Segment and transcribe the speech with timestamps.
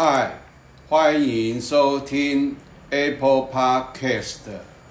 [0.00, 0.38] 嗨，
[0.88, 2.54] 欢迎收听
[2.88, 4.46] Apple Podcast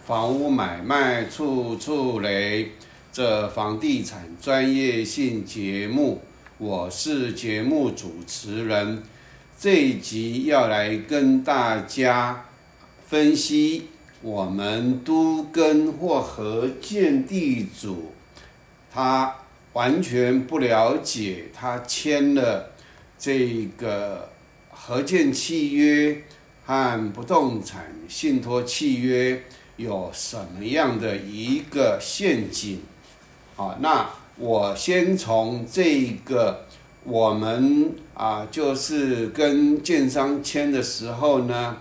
[0.06, 2.74] 房屋买卖处处雷
[3.14, 6.22] 这房地产专业性节目，
[6.58, 9.02] 我是节目主持人。
[9.58, 12.44] 这一集要来跟大家
[13.08, 13.88] 分析
[14.22, 18.12] 我们都跟或合建地主，
[18.92, 19.36] 他
[19.72, 22.72] 完全不了解，他签了
[23.18, 24.32] 这个。
[24.80, 26.24] 合建契约
[26.66, 29.44] 和不动产信托契约
[29.76, 32.82] 有什么样的一个陷阱？
[33.56, 36.66] 好，那我先从这个
[37.04, 41.78] 我们啊，就是跟建商签的时候呢，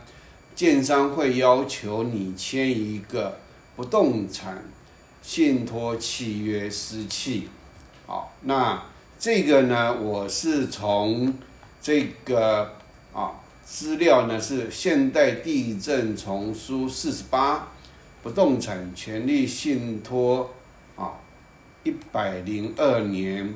[0.56, 3.38] 建商会要求你签一个
[3.76, 4.65] 不动产
[5.23, 7.48] 信托契约私契。
[8.06, 8.82] 好，那
[9.18, 11.34] 这个呢，我是从
[11.80, 12.75] 这个。
[13.16, 13.32] 啊，
[13.64, 17.68] 资料呢是现代地震丛书四十八，
[18.23, 20.50] 不动产权利信托
[20.96, 21.14] 啊，
[21.82, 23.54] 一百零二年，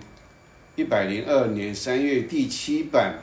[0.76, 3.18] 一百零二年三月第七版，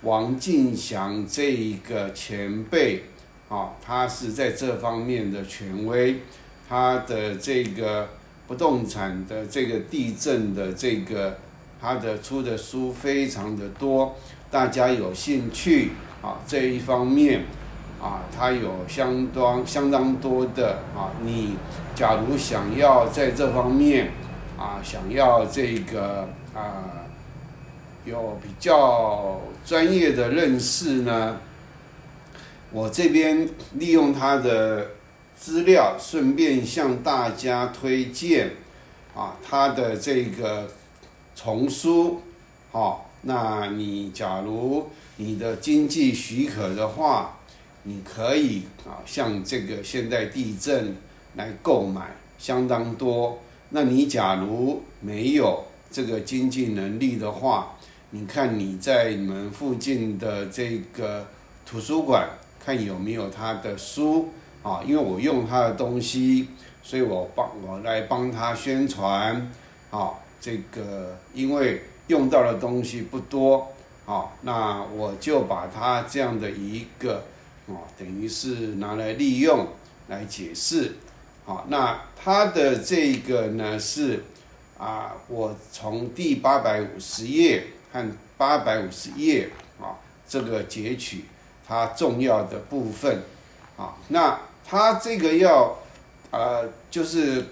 [0.00, 3.02] 王进祥这一个前辈
[3.50, 6.20] 啊，他是在这方面的权威，
[6.66, 8.08] 他的这个
[8.46, 11.38] 不动产的这个地震的这个，
[11.84, 14.16] 他的出的书非常的多。
[14.50, 15.90] 大家有兴趣
[16.22, 17.44] 啊这一方面
[18.00, 21.12] 啊，他有相当相当多的啊。
[21.22, 21.56] 你
[21.94, 24.12] 假如想要在这方面
[24.58, 27.04] 啊，想要这个啊，
[28.06, 31.36] 有比较专业的认识呢，
[32.72, 34.86] 我这边利用他的
[35.36, 38.52] 资料，顺便向大家推荐
[39.14, 40.68] 啊，他的这个
[41.34, 42.20] 丛书，
[42.70, 43.10] 好。
[43.26, 47.38] 那你假如你的经济许可的话，
[47.84, 50.94] 你可以啊向这个现代地震
[51.34, 53.38] 来购买相当多。
[53.70, 57.74] 那你假如没有这个经济能力的话，
[58.10, 61.26] 你看你在你们附近的这个
[61.64, 62.28] 图书馆
[62.62, 64.28] 看有没有他的书
[64.62, 64.82] 啊？
[64.86, 66.48] 因为我用他的东西，
[66.82, 69.50] 所以我帮我来帮他宣传
[69.90, 70.10] 啊。
[70.44, 71.82] 这个因为。
[72.08, 73.72] 用到的东西不多，
[74.04, 77.24] 好，那我就把它这样的一个，
[77.64, 79.68] 哦，等于是拿来利用
[80.08, 80.96] 来解释，
[81.46, 84.22] 好，那它的这个呢是，
[84.76, 88.06] 啊，我从第八百五十页和
[88.36, 89.48] 八百五十页
[89.80, 89.96] 啊，
[90.28, 91.24] 这个截取
[91.66, 93.22] 它重要的部分，
[93.78, 95.78] 啊，那它这个要，
[96.30, 97.46] 呃，就是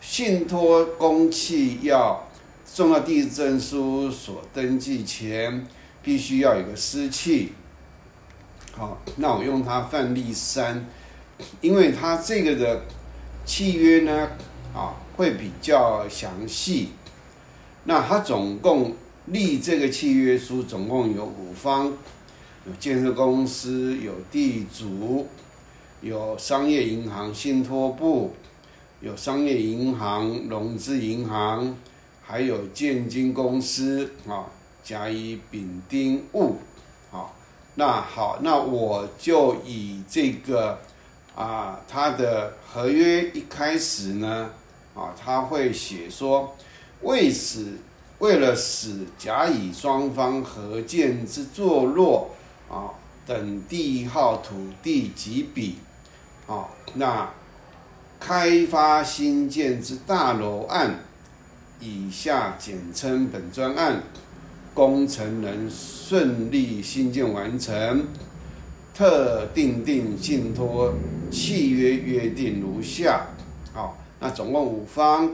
[0.00, 2.22] 信托公契要。
[2.68, 5.66] 送到地震书所登记前，
[6.02, 7.52] 必须要有个私契。
[8.72, 10.84] 好，那我用它范例三，
[11.62, 12.82] 因为它这个的
[13.46, 14.30] 契约呢，
[14.74, 16.90] 啊，会比较详细。
[17.84, 18.94] 那它总共
[19.26, 21.86] 立这个契约书，总共有五方：
[22.66, 25.28] 有建设公司，有地主，
[26.02, 28.34] 有商业银行信托部，
[29.00, 31.76] 有商业银行、融资银行。
[32.28, 34.46] 还有建金公司啊，
[34.82, 36.56] 甲乙丙丁戊，
[37.08, 37.36] 好，
[37.76, 40.76] 那好，那我就以这个
[41.36, 44.50] 啊，他的合约一开始呢，
[44.92, 46.56] 啊，他会写说，
[47.02, 47.74] 为使
[48.18, 52.32] 为了使甲乙双方合建之坐落
[52.68, 52.90] 啊
[53.24, 55.76] 等地号土地及比，
[56.48, 57.30] 啊，那
[58.26, 60.98] 开发新建之大楼案。
[61.78, 64.02] 以下简称本专案，
[64.74, 68.04] 工程能顺利新建完成，
[68.92, 70.92] 特定定信托
[71.30, 73.28] 契约约定如下。
[73.72, 75.30] 好，那总共五方。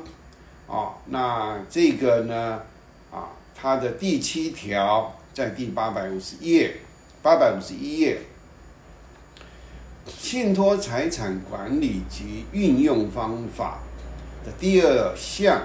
[0.67, 2.61] 哦，那这个呢？
[3.11, 6.77] 啊，它的第七条在第八百五十页，
[7.23, 8.21] 八百五十一页，
[10.07, 13.81] 信托财产管理及运用方法
[14.45, 15.63] 的第二项。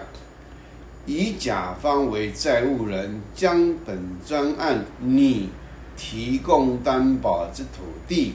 [1.06, 5.50] 以甲方为债务人，将本专案拟
[5.96, 8.34] 提供担保之土地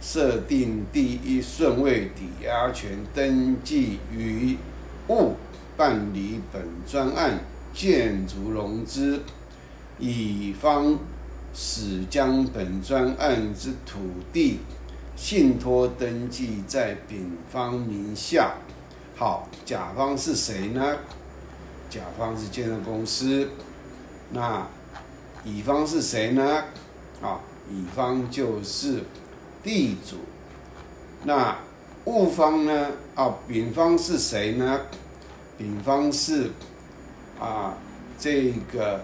[0.00, 4.56] 设定第一顺位抵押权登记于
[5.08, 5.32] 物，
[5.76, 7.40] 办理本专案
[7.74, 9.20] 建筑融资。
[9.98, 10.96] 乙方
[11.52, 13.98] 使将本专案之土
[14.32, 14.60] 地
[15.16, 18.54] 信托登记在丙方名下。
[19.16, 20.96] 好，甲方是谁呢？
[21.88, 23.48] 甲方是建设公司，
[24.30, 24.66] 那
[25.44, 26.64] 乙方是谁呢？
[27.22, 27.40] 啊，
[27.70, 29.04] 乙方就是
[29.62, 30.16] 地主。
[31.22, 31.56] 那
[32.06, 32.88] 物方呢？
[33.14, 34.80] 啊，丙方是谁呢？
[35.56, 36.50] 丙方是
[37.40, 37.74] 啊，
[38.18, 39.00] 这个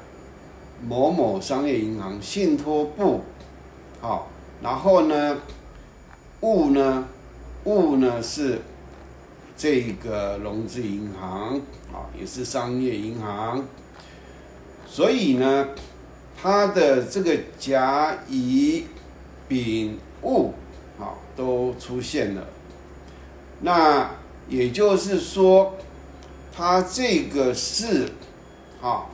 [0.83, 3.23] 某某商业银行信托部。
[4.01, 4.29] 好，
[4.61, 5.39] 然后呢，
[6.41, 7.07] 物呢，
[7.65, 8.61] 物呢是
[9.57, 11.57] 这个融资银行
[11.93, 13.65] 啊，也是商业银行，
[14.87, 15.69] 所以呢，
[16.41, 18.87] 它的这个甲乙
[19.49, 20.55] 丙戊
[20.99, 22.47] 啊都出现了，
[23.61, 24.11] 那
[24.49, 25.75] 也就是说，
[26.57, 28.09] 它这个是
[28.81, 29.07] 啊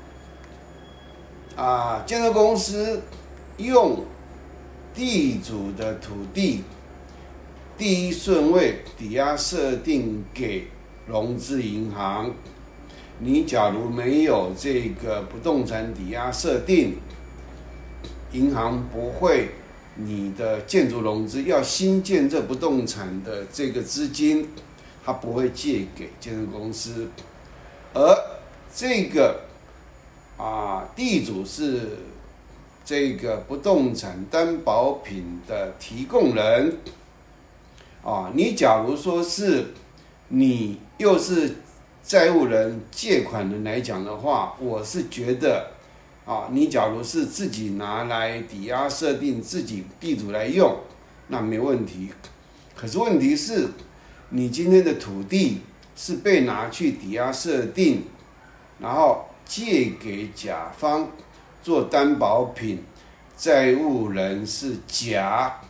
[1.56, 3.02] 啊建设公司
[3.56, 4.04] 用。
[4.94, 6.64] 地主的土地
[7.76, 10.68] 第一顺位抵押设定给
[11.06, 12.32] 融资银行，
[13.18, 16.96] 你假如没有这个不动产抵押设定，
[18.32, 19.50] 银行不会
[19.96, 24.48] 你的建筑融资要新建这不动产的这个资金，
[25.04, 27.08] 它不会借给建设公司，
[27.92, 28.16] 而
[28.74, 29.40] 这个
[30.36, 31.98] 啊地主是。
[32.88, 36.78] 这个不动产担保品的提供人，
[38.06, 39.74] 啊，你假如说是
[40.28, 41.56] 你又是
[42.04, 45.72] 债务人、借款人来讲的话，我是觉得，
[46.24, 50.78] 啊，你假如是自己拿来抵押设定，自己地主来用，
[51.26, 52.10] 那没问题。
[52.76, 53.68] 可是问题是，
[54.28, 55.62] 你今天的土地
[55.96, 58.04] 是被拿去抵押设定，
[58.78, 61.08] 然后借给甲方。
[61.60, 62.84] 做担保品，
[63.36, 65.60] 债务人是甲，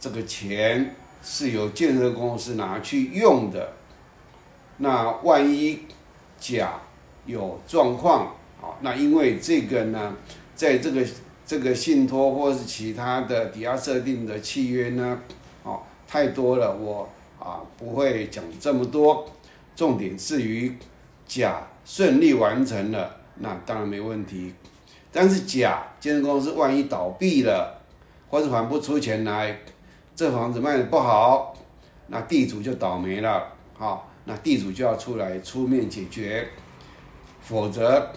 [0.00, 0.96] 这个钱
[1.28, 3.72] 是由建设公司拿去用的。
[4.76, 5.80] 那万一
[6.38, 6.74] 甲
[7.24, 10.14] 有状况，好，那因为这个呢，
[10.54, 11.04] 在这个
[11.44, 15.18] 这个信托或是其他的抵押设定的契约呢，
[15.64, 17.08] 哦，太多了，我
[17.40, 19.28] 啊不会讲这么多。
[19.74, 20.72] 重点是于
[21.26, 24.54] 甲顺利完成了，那当然没问题。
[25.10, 27.82] 但是甲建设公司万一倒闭了，
[28.28, 29.58] 或者还不出钱来，
[30.16, 31.54] 这房子卖的不好，
[32.06, 36.48] 那地主就倒霉了，好，那地主就要出来出面解决，
[37.42, 38.10] 否则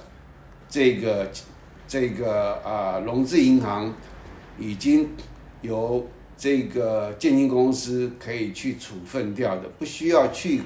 [0.69, 1.29] 这个
[1.85, 3.93] 这个啊融资银行
[4.57, 5.09] 已经
[5.61, 6.07] 由
[6.37, 10.61] 这个建金公司可以去处分掉的，不需要去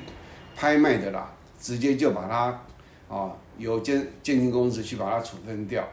[0.56, 5.84] 拍卖的啦，直接就把它啊由建建金公司去把它处分掉。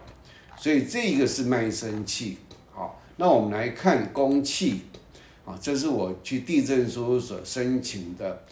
[0.55, 2.37] 所以这个是卖身契，
[2.71, 4.83] 好，那我们来看公契，
[5.61, 8.43] 这是我去地震事务所申请的，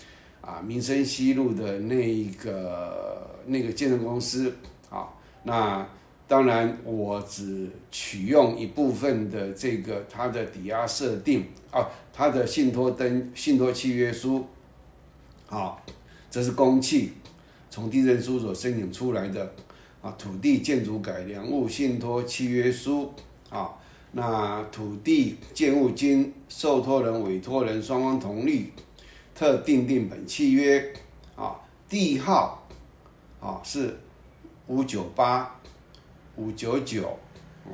[0.40, 4.52] 啊，民生西路的那一个那个建设公司，
[4.88, 5.08] 啊，
[5.42, 5.86] 那
[6.26, 14.46] 当然我只取用一部分的这个它的抵押设定，啊，它的信托登信托契约书，
[15.48, 15.76] 啊，
[16.30, 17.12] 这是公契，
[17.68, 19.52] 从地震事务所申请出来的。
[20.00, 23.12] 啊，土地建筑改良物信托契约书
[23.50, 23.74] 啊，
[24.12, 28.72] 那土地建物经受托人、委托人双方同意，
[29.34, 30.92] 特订定本契约
[31.36, 31.56] 啊，
[31.88, 32.66] 地号
[33.40, 33.98] 啊是
[34.66, 35.58] 五九八
[36.36, 37.18] 五九九，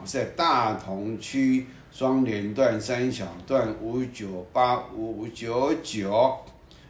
[0.05, 6.37] 在大同区双连段三小段五九八五九九，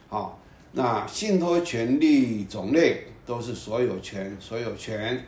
[0.07, 0.39] 好，
[0.71, 3.07] 那信托权利种类。
[3.27, 5.25] 都是所有权，所有权，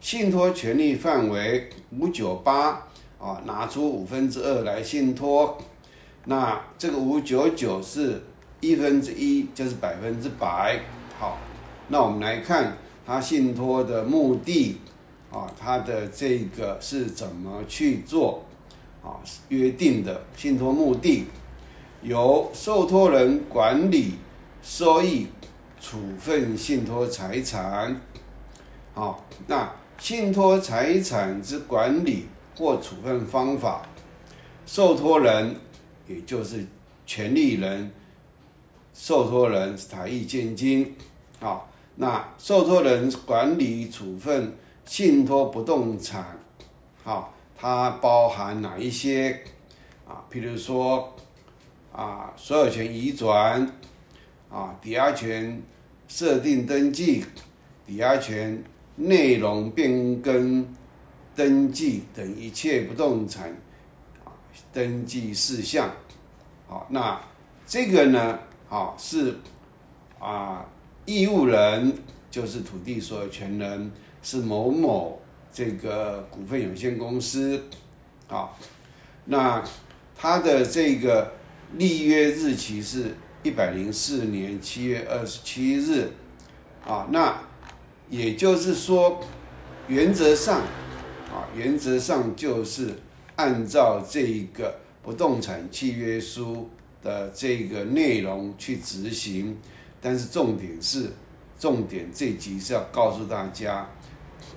[0.00, 2.88] 信托权利范围五九八
[3.20, 5.58] 啊，拿出五分之二来信托，
[6.24, 8.22] 那这个五九九是
[8.60, 10.80] 一分之一，就是百分之百。
[11.18, 11.38] 好，
[11.88, 14.80] 那我们来看它信托的目的
[15.30, 18.44] 啊，它的这个是怎么去做
[19.02, 19.20] 啊？
[19.48, 21.26] 约定的信托目的
[22.02, 24.14] 由受托人管理
[24.62, 25.26] 收益。
[25.82, 27.98] 处分信托财产，
[28.92, 32.26] 好，那信托财产之管理
[32.56, 33.82] 或处分方法，
[34.66, 35.56] 受托人
[36.06, 36.66] 也就是
[37.06, 37.90] 权利人，
[38.92, 40.94] 受托人才艺建金，
[41.38, 46.38] 好，那受托人管理处分信托不动产，
[47.02, 49.42] 好，它包含哪一些？
[50.06, 50.24] 啊？
[50.30, 51.14] 譬如说
[51.92, 53.70] 啊，所有权移转。
[54.52, 55.62] 啊，抵押权
[56.08, 57.24] 设定登记、
[57.86, 58.60] 抵押权
[58.96, 60.66] 内容变更。
[61.34, 63.56] 登记等一切不动产
[64.72, 65.90] 登记事项，
[66.66, 67.20] 好，那
[67.66, 69.36] 这个呢，好是
[70.18, 70.64] 啊
[71.06, 71.92] 义务人
[72.30, 73.90] 就是土地所有权人
[74.22, 75.20] 是某某
[75.52, 77.64] 这个股份有限公司，
[78.28, 78.50] 啊，
[79.24, 79.64] 那
[80.16, 81.32] 它的这个
[81.76, 86.12] 立约日期是一百零四年七月二十七日，
[86.86, 87.40] 啊，那
[88.08, 89.20] 也就是说，
[89.88, 90.62] 原则上，
[91.32, 92.94] 啊，原则上就是
[93.36, 96.68] 按照这一个不动产契约书
[97.02, 99.56] 的这个内容去执行，
[100.00, 101.10] 但是重点是，
[101.58, 103.88] 重点这集是要告诉大家，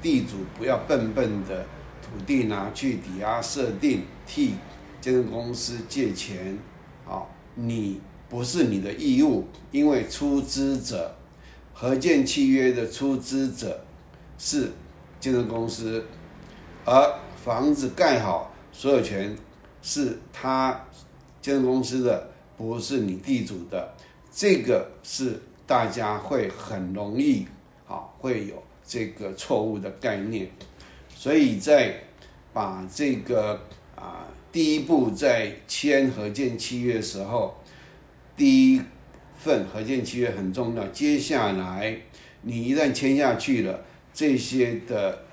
[0.02, 1.66] 地主不要笨笨的
[2.02, 4.56] 土地拿去抵押设定替。
[5.02, 6.58] 建设公司借钱，
[7.06, 7.22] 啊，
[7.56, 8.00] 你
[8.30, 11.14] 不是你的义务，因为出资者，
[11.74, 13.84] 合建契约的出资者
[14.38, 14.72] 是
[15.20, 16.06] 建设公司，
[16.86, 19.36] 而房子盖好，所有权
[19.82, 20.86] 是他
[21.42, 23.94] 建筑公司的，不是你地主的，
[24.32, 27.46] 这个是大家会很容易，
[27.88, 30.50] 啊，会有这个错误的概念，
[31.16, 31.96] 所以在
[32.54, 33.62] 把这个
[33.96, 34.28] 啊。
[34.52, 37.58] 第一步在签合建契约的时候，
[38.38, 38.82] 第一
[39.36, 40.86] 份合建契约很重要。
[40.90, 41.98] 接下来
[42.44, 45.24] 你一旦签下去了，这些的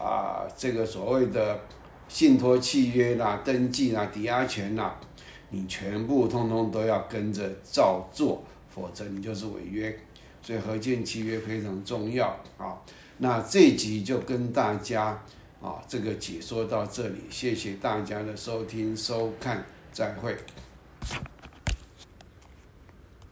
[0.00, 1.60] 啊，这个所谓的
[2.08, 4.98] 信托契约啦、登记啦、抵押权啦，
[5.50, 9.94] 你全部通通都要跟着照做，否则你就是违约。
[10.42, 12.80] 所以合建契约非常重要啊。
[13.18, 15.22] 那这集就跟大家。
[15.62, 20.34] 啊，这个解说到这里，谢谢大家的收听收看，再会。